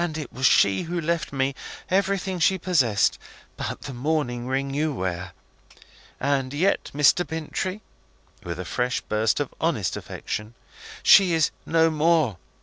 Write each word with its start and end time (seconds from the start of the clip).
it 0.15 0.33
was 0.33 0.47
she 0.47 0.81
who 0.81 0.99
left 0.99 1.31
me 1.31 1.53
everything 1.91 2.39
she 2.39 2.57
possessed, 2.57 3.19
but 3.55 3.81
the 3.81 3.93
mourning 3.93 4.47
ring 4.47 4.73
you 4.73 4.91
wear. 4.91 5.31
And 6.19 6.55
yet, 6.55 6.85
Mr. 6.91 7.23
Bintrey," 7.23 7.81
with 8.41 8.59
a 8.59 8.65
fresh 8.65 9.01
burst 9.01 9.39
of 9.39 9.53
honest 9.61 9.95
affection, 9.95 10.55
"she 11.03 11.33
is 11.33 11.51
no 11.67 11.91
more. 11.91 12.37